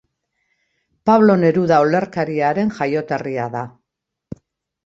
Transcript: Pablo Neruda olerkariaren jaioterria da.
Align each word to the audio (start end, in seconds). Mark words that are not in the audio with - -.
Pablo 1.09 1.35
Neruda 1.43 1.79
olerkariaren 1.87 2.73
jaioterria 2.79 3.47
da. 3.59 3.63